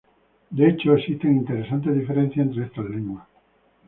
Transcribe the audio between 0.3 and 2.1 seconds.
De hecho, existen interesantes